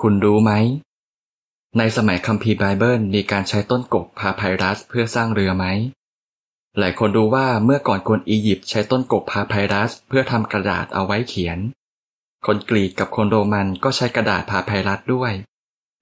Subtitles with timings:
[0.00, 0.52] คุณรู้ไหม
[1.78, 5.66] ในสมัยคัมภีร์ไบเบิลมีการใช้ต้นกกพาไพรัสเพื่อสร้างเรือไหม
[6.78, 11.58] หลายคนรู้ว่าเมื่อก่อนคนอียิปต์ใช้ต้นกกพาไพรัสเพื่อทำกระดาษเอาไว้เขียน
[12.46, 15.32] คนกรีกกับคนโรมันก็ใช้กระดาษพาไพรัสด้วย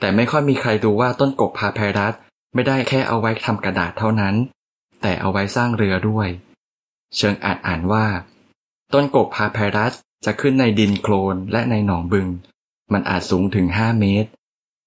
[0.00, 2.14] แต่ไม่ค่อยมีใครดูว่าต้นกกพาไพรัส
[2.54, 4.34] ไม่ได้แค่เอาไว้ทำกระดาษเท่านั้น
[5.02, 6.28] แต่เอาไว้สร้างเรือด้วย
[7.16, 8.06] เชิงอาจอ่านว่า
[8.94, 9.92] ต้นกกพาไพรัส
[10.24, 12.28] จะขึ้นในดินโคลนและในหนองบึง
[12.92, 14.30] มันอาจสูงถึง 5 เมตร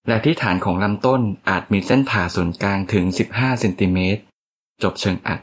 [0.07, 4.21] และที่ฐานของลำต้นอาจมีเส้นผ่าศูนย์กลางถึง 15 เซนติเมตร
[4.83, 5.39] จบเชิงอัด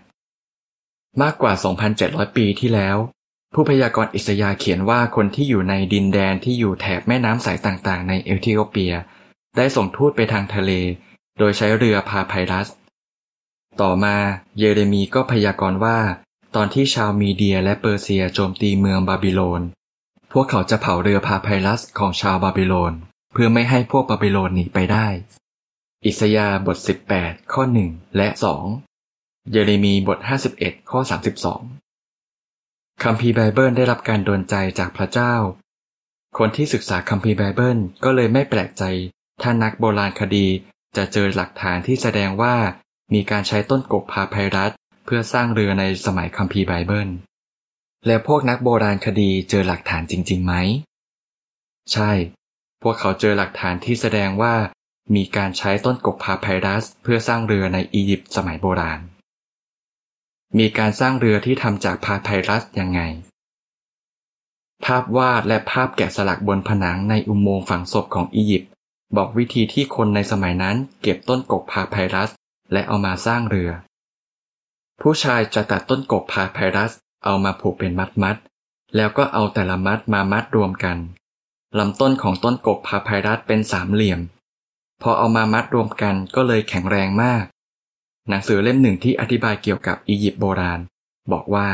[1.22, 1.52] มากกว่า
[1.94, 2.96] 2,700 ปีที่แล้ว
[3.54, 8.94] ผู้พยากรณ์อิสยาเขียนว่าคนที่อยู่ในดินแดนที่อยู่แถบแม่น้ำสายต่างๆ ในเอธิโอเปีย
[9.56, 10.70] ได้ส่งทูตไปทางทะเล
[11.38, 12.68] โดยใช้เรือพาไพรัส
[13.80, 14.16] ต่อมา
[14.58, 15.98] เยเรมีก็พยากรณ์ว่า
[16.54, 19.62] ตอนที่ชาวมีเดียและเปอร์เซียโจมตีเมืองบาบิโลน
[20.34, 22.92] พวกเขาจะเผาเรือปาไพรัสของชาวบาบิโลน
[23.32, 25.06] เพื่อไม่ให้พวกบาบิโลนหนีไปได้
[26.06, 26.76] อิสยาห์บท
[27.14, 28.28] 18 ข้อ 1 และ
[28.88, 30.18] 2 เยเรมีย์บท
[30.54, 31.00] 51 ข้อ
[32.00, 35.34] 32คัมภีร์ไบเบิลได้รับการดลใจจากพระเจ้า
[36.38, 38.84] คนที่ศึกษาคัมภีร์ไบเบิลก็เลยไม่แปลกใจ
[39.42, 40.46] ถ้านักโบราณคดี
[40.96, 42.56] จะเจอหลักฐานที่แสดงว่า
[43.14, 44.72] มีการใช้ต้นกกพาไพรัส
[45.04, 47.08] เพื่อสร้างเรือในสมัยคัมภีร์ไบเบิล
[48.06, 50.54] แล้วพวกนักโบราณคดีเจอหลักฐานจริงๆไหม
[51.92, 52.10] ใช่
[52.82, 54.54] พวกเขาเจอหลักฐานที่แสดงว่า
[55.14, 59.00] มีการใช้ต้นกกพาไพรัส เพื่อสร้างเรือในอียิปต์สมัยโบราณ
[60.58, 63.00] มีการสร้างเรือที่ทำจากพาไพรัสยังไง
[64.84, 68.70] ภาพวาดและภาพแกะสลักบนผนังในอุโมงค์ฝังศพของอียิปต์
[69.16, 72.30] บอกวิธีที่คนในสมัยนั้นเก็บต้นกกพาไพรัส
[72.72, 73.70] และเอามาสร้างเรือ
[75.00, 76.92] ผู้ชายจะตัดต้นกกพาไพรัส
[77.24, 80.98] เอามาผูกเป็นมัดมัดๆแล้วก็เอาแต่ละมัดมามัดรวมกัน
[81.78, 84.20] ลำต้นของต้นกกพาไพรัสเป็นสามเหลี่ยม
[85.02, 87.44] พอเอามามัดรวมกันก็เลยแข็งแรงมาก
[88.28, 90.80] หนังสือเล่มหนึ่งที่อธิบายเกี่ยวกับอียิปต์โบราณ
[91.32, 91.68] บอกว่า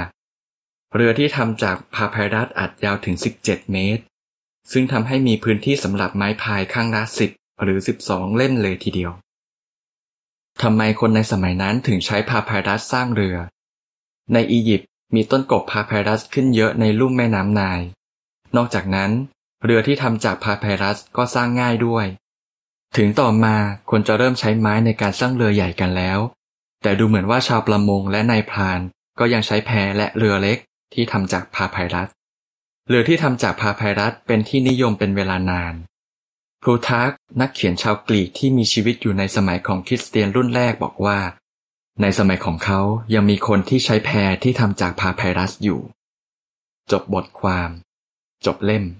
[0.94, 4.02] เรือที่ทำจากพาไพรัสอัดยาวถึง 17 เมตร
[4.72, 9.12] ซึ่งทำให้มีพื้นที่สำหรับไม้พายข้างละ10หรือ 12 เล่มเลยทีเดียว
[10.62, 13.36] ทำไมคนในสมัยนั้นถึงใช้พาไพรัสสร้างเรือ
[14.32, 17.80] ในอียิปต์ มีต้นกกพาไพรัสขึ้นเยอะในลุ่มแม่น้ำนาย
[18.56, 19.10] นอกจากนั้น
[19.64, 22.06] เรือที่ทำจากพาไพรัสก็สร้างง่ายด้วย
[22.96, 23.56] ถึงต่อมา
[23.90, 26.18] คนจะเริ่มใช้ไม้ในการสร้างเรือใหญ่กันแล้ว
[26.82, 28.80] แต่ดูเหมือนว่าชาวประมงและนายพราน
[29.18, 30.58] ก็ยังใช้แพและเรือเล็ก
[30.94, 32.08] ที่ทำจากพาไพรัส
[32.88, 35.74] เรือที่ทำจากพาไพรัสเป็นที่นิยมเป็นเวลานาน
[36.62, 41.18] พลูทาร์กนักเขียนชาวกรีกที่มีชีวิตอยู่ในสมัยของคริสเตียนรุ่นแรกบอกว่า
[42.02, 42.80] ในสมัยของเขา
[43.14, 45.80] ยังมีคนที่ใช้แพรที่ทำจากพาไพรัสอยู่
[46.90, 47.70] จบบทความ
[48.46, 48.84] จบเล่ม